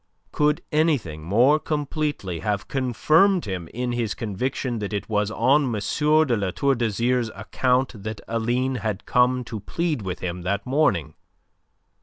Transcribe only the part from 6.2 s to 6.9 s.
La Tour